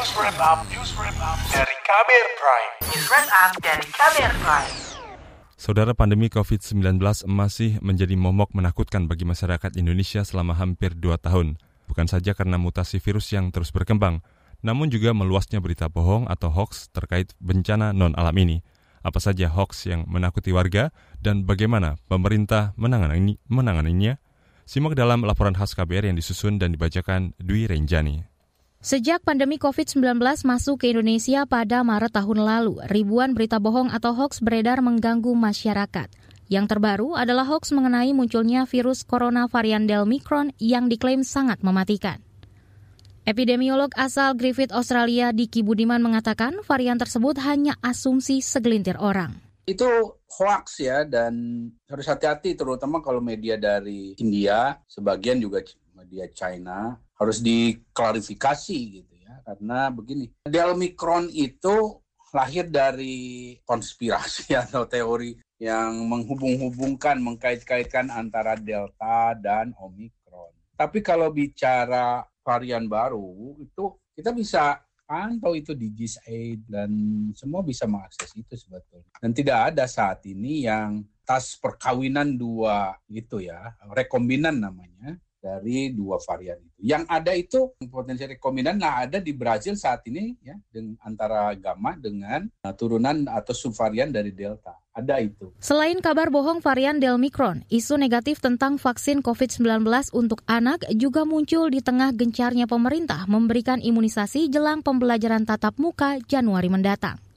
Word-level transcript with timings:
News 0.00 0.16
Wrap 0.16 0.40
Up, 0.40 0.64
News 0.72 0.96
Wrap 0.96 1.12
Up 1.20 1.36
dari 1.52 1.76
Kamer 1.84 2.26
Prime. 2.40 2.72
News 2.88 3.04
Wrap 3.12 3.28
Up 3.36 3.52
dari 3.60 3.84
Kamer 3.84 4.32
Prime. 4.40 4.72
Saudara 5.60 5.92
pandemi 5.92 6.32
COVID-19 6.32 7.28
masih 7.28 7.76
menjadi 7.84 8.16
momok 8.16 8.56
menakutkan 8.56 9.12
bagi 9.12 9.28
masyarakat 9.28 9.76
Indonesia 9.76 10.24
selama 10.24 10.56
hampir 10.56 10.96
dua 10.96 11.20
tahun. 11.20 11.60
Bukan 11.84 12.08
saja 12.08 12.32
karena 12.32 12.56
mutasi 12.56 12.96
virus 12.96 13.28
yang 13.28 13.52
terus 13.52 13.76
berkembang, 13.76 14.24
namun 14.64 14.88
juga 14.88 15.12
meluasnya 15.12 15.60
berita 15.60 15.92
bohong 15.92 16.32
atau 16.32 16.48
hoax 16.48 16.88
terkait 16.96 17.36
bencana 17.36 17.92
non-alam 17.92 18.32
ini. 18.40 18.64
Apa 19.04 19.20
saja 19.20 19.52
hoax 19.52 19.84
yang 19.84 20.08
menakuti 20.08 20.48
warga 20.48 20.96
dan 21.20 21.44
bagaimana 21.44 22.00
pemerintah 22.08 22.72
menangani, 22.80 23.36
menanganinya? 23.52 24.16
Simak 24.64 24.96
dalam 24.96 25.28
laporan 25.28 25.52
khas 25.52 25.76
KBR 25.76 26.08
yang 26.08 26.16
disusun 26.16 26.56
dan 26.56 26.72
dibacakan 26.72 27.36
Dwi 27.36 27.68
Renjani. 27.68 28.29
Sejak 28.80 29.20
pandemi 29.28 29.60
COVID-19 29.60 30.16
masuk 30.48 30.80
ke 30.80 30.88
Indonesia 30.88 31.44
pada 31.44 31.84
Maret 31.84 32.16
tahun 32.16 32.40
lalu, 32.40 32.80
ribuan 32.88 33.36
berita 33.36 33.60
bohong 33.60 33.92
atau 33.92 34.16
hoax 34.16 34.40
beredar 34.40 34.80
mengganggu 34.80 35.36
masyarakat. 35.36 36.08
Yang 36.48 36.66
terbaru 36.72 37.12
adalah 37.12 37.44
hoax 37.44 37.76
mengenai 37.76 38.16
munculnya 38.16 38.64
virus 38.64 39.04
corona 39.04 39.52
varian 39.52 39.84
Delmicron 39.84 40.56
yang 40.56 40.88
diklaim 40.88 41.28
sangat 41.28 41.60
mematikan. 41.60 42.24
Epidemiolog 43.28 43.92
asal 44.00 44.32
Griffith 44.32 44.72
Australia 44.72 45.28
Diki 45.36 45.60
Budiman 45.60 46.00
mengatakan 46.00 46.64
varian 46.64 46.96
tersebut 46.96 47.36
hanya 47.44 47.76
asumsi 47.84 48.40
segelintir 48.40 48.96
orang. 48.96 49.36
Itu 49.68 50.24
hoax 50.40 50.80
ya 50.80 51.04
dan 51.04 51.68
harus 51.84 52.08
hati-hati 52.08 52.56
terutama 52.56 53.04
kalau 53.04 53.20
media 53.20 53.60
dari 53.60 54.16
India, 54.16 54.80
sebagian 54.88 55.36
juga 55.36 55.60
media 55.92 56.32
China 56.32 56.96
harus 57.20 57.44
diklarifikasi 57.44 58.78
gitu 59.04 59.14
ya 59.20 59.44
karena 59.44 59.92
begini 59.92 60.32
Delmicron 60.48 61.28
itu 61.28 62.00
lahir 62.32 62.66
dari 62.70 63.58
konspirasi 63.66 64.54
atau 64.64 64.88
teori 64.88 65.36
yang 65.60 66.08
menghubung-hubungkan 66.08 67.20
mengkait-kaitkan 67.20 68.08
antara 68.08 68.56
Delta 68.56 69.36
dan 69.36 69.76
Omicron. 69.76 70.56
Tapi 70.72 71.04
kalau 71.04 71.28
bicara 71.28 72.24
varian 72.40 72.88
baru 72.88 73.60
itu 73.60 73.92
kita 74.16 74.32
bisa 74.32 74.80
pantau 75.04 75.52
itu 75.52 75.76
di 75.76 75.92
GIS-8 75.92 76.64
dan 76.64 76.90
semua 77.36 77.60
bisa 77.60 77.84
mengakses 77.84 78.32
itu 78.32 78.56
sebetulnya. 78.56 79.12
Dan 79.20 79.36
tidak 79.36 79.74
ada 79.74 79.84
saat 79.84 80.24
ini 80.24 80.64
yang 80.64 81.04
tas 81.28 81.60
perkawinan 81.60 82.40
dua 82.40 82.96
gitu 83.10 83.44
ya, 83.44 83.76
rekombinan 83.92 84.56
namanya 84.56 85.20
dari 85.40 85.90
dua 85.96 86.20
varian 86.20 86.60
itu. 86.60 86.92
Yang 86.92 87.04
ada 87.08 87.32
itu 87.32 87.60
potensi 87.88 88.28
rekombinan 88.28 88.76
nah 88.76 89.00
ada 89.02 89.18
di 89.18 89.32
Brazil 89.32 89.74
saat 89.74 90.04
ini 90.04 90.36
ya 90.44 90.54
dengan 90.68 91.00
antara 91.00 91.56
gamma 91.56 91.96
dengan 91.96 92.44
uh, 92.62 92.74
turunan 92.76 93.24
atau 93.26 93.56
subvarian 93.56 94.12
dari 94.12 94.30
delta. 94.36 94.76
Ada 94.92 95.22
itu. 95.22 95.54
Selain 95.62 95.96
kabar 96.02 96.28
bohong 96.28 96.60
varian 96.60 96.98
Delmicron, 97.00 97.64
isu 97.72 97.96
negatif 97.96 98.42
tentang 98.42 98.76
vaksin 98.76 99.22
COVID-19 99.24 99.86
untuk 100.12 100.44
anak 100.50 100.84
juga 100.92 101.24
muncul 101.24 101.72
di 101.72 101.80
tengah 101.80 102.12
gencarnya 102.12 102.68
pemerintah 102.68 103.24
memberikan 103.30 103.78
imunisasi 103.80 104.50
jelang 104.52 104.84
pembelajaran 104.84 105.46
tatap 105.46 105.78
muka 105.78 106.18
Januari 106.26 106.68
mendatang. 106.68 107.29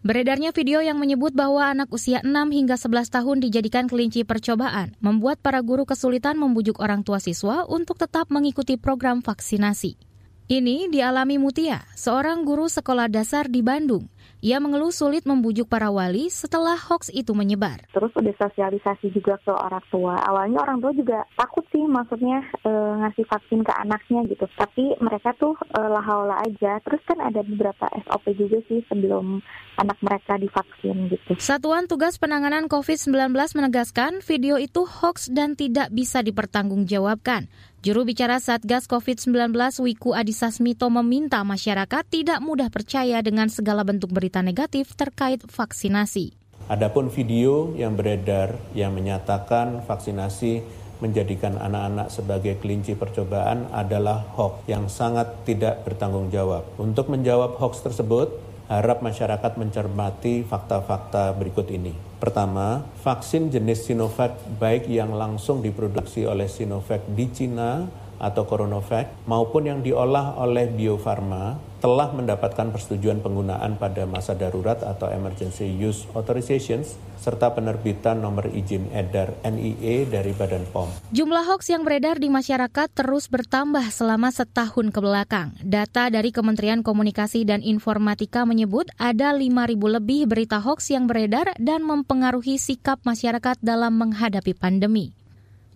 Beredarnya 0.00 0.48
video 0.56 0.80
yang 0.80 0.96
menyebut 0.96 1.36
bahwa 1.36 1.60
anak 1.60 1.92
usia 1.92 2.24
6 2.24 2.32
hingga 2.32 2.80
11 2.80 3.12
tahun 3.12 3.36
dijadikan 3.44 3.84
kelinci 3.84 4.24
percobaan 4.24 4.96
membuat 4.96 5.44
para 5.44 5.60
guru 5.60 5.84
kesulitan 5.84 6.40
membujuk 6.40 6.80
orang 6.80 7.04
tua 7.04 7.20
siswa 7.20 7.68
untuk 7.68 8.00
tetap 8.00 8.32
mengikuti 8.32 8.80
program 8.80 9.20
vaksinasi. 9.20 10.00
Ini 10.48 10.88
dialami 10.88 11.36
Mutia, 11.36 11.84
seorang 11.92 12.48
guru 12.48 12.72
sekolah 12.72 13.12
dasar 13.12 13.52
di 13.52 13.60
Bandung. 13.60 14.08
Ia 14.40 14.56
mengeluh 14.56 14.88
sulit 14.88 15.28
membujuk 15.28 15.68
para 15.68 15.92
wali 15.92 16.32
setelah 16.32 16.80
hoax 16.80 17.12
itu 17.12 17.36
menyebar. 17.36 17.84
Terus 17.92 18.08
udah 18.16 18.34
sosialisasi 18.40 19.12
juga 19.12 19.36
ke 19.44 19.52
orang 19.52 19.84
tua. 19.92 20.16
Awalnya 20.16 20.64
orang 20.64 20.80
tua 20.80 20.92
juga 20.96 21.28
takut 21.36 21.60
sih 21.68 21.84
maksudnya 21.84 22.40
e, 22.64 22.72
ngasih 23.04 23.28
vaksin 23.28 23.60
ke 23.60 23.72
anaknya 23.76 24.24
gitu. 24.32 24.48
Tapi 24.56 24.96
mereka 25.04 25.36
tuh 25.36 25.52
e, 25.60 25.80
lahaula 25.84 26.40
aja. 26.40 26.80
Terus 26.80 27.04
kan 27.04 27.20
ada 27.20 27.44
beberapa 27.44 27.84
SOP 28.08 28.32
juga 28.32 28.64
sih 28.64 28.80
sebelum 28.88 29.44
anak 29.76 30.00
mereka 30.00 30.40
divaksin 30.40 31.12
gitu. 31.12 31.36
Satuan 31.40 31.84
Tugas 31.84 32.16
Penanganan 32.16 32.68
COVID-19 32.68 33.32
menegaskan 33.32 34.20
video 34.24 34.56
itu 34.60 34.88
hoax 34.88 35.28
dan 35.32 35.56
tidak 35.56 35.92
bisa 35.92 36.24
dipertanggungjawabkan. 36.24 37.48
Juru 37.80 38.04
bicara 38.04 38.36
Satgas 38.44 38.84
COVID-19 38.84 39.56
Wiku 39.80 40.12
Adhisa 40.12 40.52
Smito 40.52 40.92
meminta 40.92 41.40
masyarakat 41.40 42.04
tidak 42.12 42.44
mudah 42.44 42.68
percaya 42.68 43.24
dengan 43.24 43.48
segala 43.48 43.88
bentuk 43.88 44.09
berita 44.10 44.44
negatif 44.44 44.92
terkait 44.98 45.40
vaksinasi. 45.46 46.34
Adapun 46.70 47.10
video 47.10 47.74
yang 47.74 47.98
beredar 47.98 48.54
yang 48.76 48.94
menyatakan 48.94 49.82
vaksinasi 49.86 50.62
menjadikan 51.00 51.56
anak-anak 51.56 52.12
sebagai 52.12 52.60
kelinci 52.60 52.94
percobaan 52.94 53.66
adalah 53.72 54.22
hoax 54.36 54.68
yang 54.68 54.86
sangat 54.86 55.48
tidak 55.48 55.82
bertanggung 55.82 56.28
jawab. 56.28 56.68
Untuk 56.76 57.08
menjawab 57.08 57.56
hoax 57.56 57.80
tersebut, 57.80 58.36
harap 58.70 59.02
masyarakat 59.02 59.58
mencermati 59.58 60.46
fakta-fakta 60.46 61.34
berikut 61.34 61.66
ini. 61.74 61.90
Pertama, 62.22 62.86
vaksin 63.02 63.50
jenis 63.50 63.88
Sinovac 63.88 64.38
baik 64.60 64.86
yang 64.86 65.10
langsung 65.16 65.58
diproduksi 65.58 66.22
oleh 66.22 66.46
Sinovac 66.46 67.02
di 67.10 67.26
Cina 67.34 67.88
atau 68.20 68.44
CoronaVac 68.44 69.24
maupun 69.24 69.66
yang 69.66 69.80
diolah 69.80 70.36
oleh 70.36 70.68
Bio 70.68 71.00
Farma 71.00 71.56
telah 71.80 72.12
mendapatkan 72.12 72.68
persetujuan 72.70 73.24
penggunaan 73.24 73.80
pada 73.80 74.04
masa 74.04 74.36
darurat 74.36 74.76
atau 74.84 75.08
emergency 75.08 75.64
use 75.80 76.04
authorizations 76.12 77.00
serta 77.16 77.52
penerbitan 77.56 78.20
nomor 78.20 78.48
izin 78.52 78.88
edar 78.92 79.32
NIE 79.44 80.04
dari 80.08 80.32
Badan 80.36 80.68
POM. 80.72 80.88
Jumlah 81.12 81.44
hoax 81.48 81.72
yang 81.72 81.84
beredar 81.84 82.20
di 82.20 82.28
masyarakat 82.28 82.88
terus 82.92 83.28
bertambah 83.32 83.88
selama 83.92 84.28
setahun 84.28 84.92
ke 84.92 85.00
belakang. 85.00 85.56
Data 85.64 86.12
dari 86.12 86.32
Kementerian 86.32 86.84
Komunikasi 86.84 87.48
dan 87.48 87.64
Informatika 87.64 88.44
menyebut 88.44 88.88
ada 89.00 89.32
5.000 89.32 89.96
lebih 90.00 90.28
berita 90.28 90.60
hoax 90.60 90.92
yang 90.92 91.08
beredar 91.08 91.52
dan 91.56 91.84
mempengaruhi 91.84 92.60
sikap 92.60 93.00
masyarakat 93.04 93.56
dalam 93.60 93.96
menghadapi 93.96 94.52
pandemi. 94.56 95.19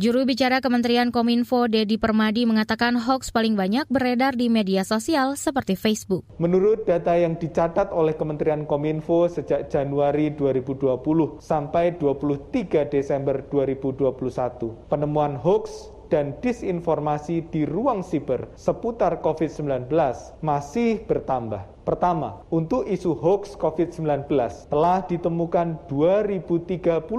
Juru 0.00 0.24
bicara 0.24 0.64
Kementerian 0.64 1.12
Kominfo 1.12 1.68
Dedi 1.68 2.00
Permadi 2.00 2.48
mengatakan 2.48 2.96
hoax 2.96 3.28
paling 3.28 3.60
banyak 3.60 3.84
beredar 3.92 4.32
di 4.32 4.48
media 4.48 4.88
sosial 4.88 5.36
seperti 5.36 5.76
Facebook. 5.76 6.24
Menurut 6.40 6.88
data 6.88 7.12
yang 7.12 7.36
dicatat 7.36 7.92
oleh 7.92 8.16
Kementerian 8.16 8.64
Kominfo 8.64 9.28
sejak 9.28 9.68
Januari 9.68 10.32
2020 10.32 10.96
sampai 11.44 11.92
23 12.00 12.88
Desember 12.88 13.44
2021, 13.52 14.88
penemuan 14.88 15.36
hoax 15.36 15.92
dan 16.08 16.40
disinformasi 16.40 17.52
di 17.52 17.68
ruang 17.68 18.00
siber 18.00 18.48
seputar 18.56 19.20
COVID-19 19.20 19.92
masih 20.40 21.04
bertambah. 21.04 21.81
Pertama, 21.82 22.46
untuk 22.46 22.86
isu 22.86 23.18
hoax 23.18 23.58
COVID-19 23.58 24.30
telah 24.70 25.02
ditemukan 25.02 25.90
2036 25.90 27.10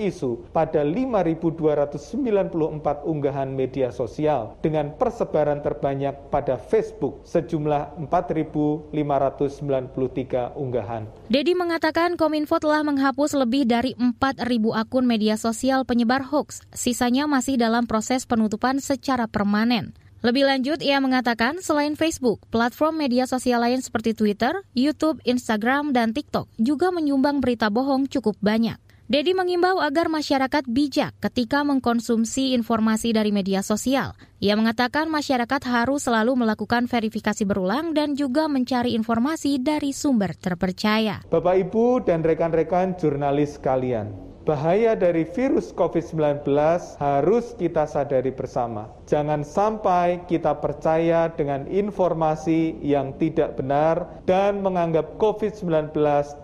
isu 0.00 0.48
pada 0.48 0.80
5294 0.80 3.04
unggahan 3.04 3.52
media 3.52 3.92
sosial 3.92 4.56
dengan 4.64 4.96
persebaran 4.96 5.60
terbanyak 5.60 6.32
pada 6.32 6.56
Facebook 6.56 7.20
sejumlah 7.28 8.00
4593 8.08 10.56
unggahan. 10.56 11.04
Dedi 11.28 11.52
mengatakan 11.52 12.16
Kominfo 12.16 12.56
telah 12.56 12.80
menghapus 12.80 13.36
lebih 13.36 13.68
dari 13.68 13.92
4000 13.92 14.40
akun 14.72 15.04
media 15.04 15.36
sosial 15.36 15.84
penyebar 15.84 16.24
hoax. 16.24 16.64
Sisanya 16.72 17.28
masih 17.28 17.60
dalam 17.60 17.84
proses 17.84 18.24
penutupan 18.24 18.80
secara 18.80 19.28
permanen. 19.28 20.07
Lebih 20.18 20.50
lanjut, 20.50 20.82
ia 20.82 20.98
mengatakan 20.98 21.62
selain 21.62 21.94
Facebook, 21.94 22.42
platform 22.50 22.98
media 22.98 23.22
sosial 23.30 23.62
lain 23.62 23.78
seperti 23.78 24.18
Twitter, 24.18 24.50
YouTube, 24.74 25.22
Instagram, 25.22 25.94
dan 25.94 26.10
TikTok 26.10 26.50
juga 26.58 26.90
menyumbang 26.90 27.38
berita 27.38 27.70
bohong 27.70 28.10
cukup 28.10 28.34
banyak. 28.42 28.74
Dedi 29.08 29.32
mengimbau 29.32 29.80
agar 29.80 30.12
masyarakat 30.12 30.68
bijak 30.68 31.16
ketika 31.16 31.64
mengkonsumsi 31.64 32.52
informasi 32.52 33.16
dari 33.16 33.32
media 33.32 33.64
sosial. 33.64 34.12
Ia 34.36 34.52
mengatakan 34.52 35.08
masyarakat 35.08 35.64
harus 35.64 36.04
selalu 36.04 36.44
melakukan 36.44 36.84
verifikasi 36.84 37.48
berulang 37.48 37.96
dan 37.96 38.12
juga 38.12 38.52
mencari 38.52 38.92
informasi 38.92 39.64
dari 39.64 39.96
sumber 39.96 40.36
terpercaya. 40.36 41.24
Bapak, 41.24 41.56
Ibu, 41.56 42.04
dan 42.04 42.20
rekan-rekan 42.20 43.00
jurnalis 43.00 43.56
sekalian, 43.56 44.12
bahaya 44.48 44.96
dari 44.96 45.28
virus 45.28 45.76
COVID-19 45.76 46.48
harus 46.96 47.52
kita 47.60 47.84
sadari 47.84 48.32
bersama. 48.32 48.88
Jangan 49.04 49.44
sampai 49.44 50.24
kita 50.24 50.56
percaya 50.56 51.28
dengan 51.28 51.68
informasi 51.68 52.80
yang 52.80 53.12
tidak 53.20 53.60
benar 53.60 54.08
dan 54.24 54.64
menganggap 54.64 55.20
COVID-19 55.20 55.92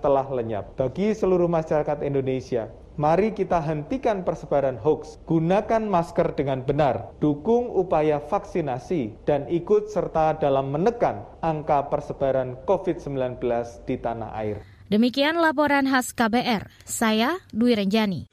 telah 0.04 0.26
lenyap. 0.28 0.76
Bagi 0.76 1.16
seluruh 1.16 1.48
masyarakat 1.48 2.04
Indonesia, 2.04 2.68
Mari 2.94 3.34
kita 3.34 3.58
hentikan 3.58 4.22
persebaran 4.22 4.78
hoax, 4.78 5.18
gunakan 5.26 5.82
masker 5.82 6.30
dengan 6.38 6.62
benar, 6.62 7.10
dukung 7.18 7.66
upaya 7.66 8.22
vaksinasi, 8.22 9.26
dan 9.26 9.50
ikut 9.50 9.90
serta 9.90 10.38
dalam 10.38 10.70
menekan 10.70 11.26
angka 11.42 11.90
persebaran 11.90 12.54
COVID-19 12.70 13.42
di 13.82 13.98
tanah 13.98 14.30
air. 14.38 14.74
Demikian 14.92 15.40
laporan 15.40 15.88
khas 15.88 16.12
KBR. 16.12 16.69
Saya 16.84 17.40
Dwi 17.56 17.72
Renjani. 17.72 18.28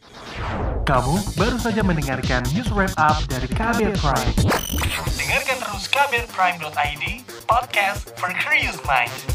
Kamu 0.83 1.39
baru 1.39 1.55
saja 1.55 1.79
mendengarkan 1.79 2.43
news 2.51 2.67
wrap 2.75 2.91
up 2.99 3.23
dari 3.31 3.47
KBR 3.47 3.95
Prime. 3.95 4.35
Dengarkan 5.15 5.57
terus 5.63 5.87
kbrprime.id, 5.87 7.03
podcast 7.47 8.11
for 8.19 8.35
curious 8.35 8.75
mind. 8.83 9.30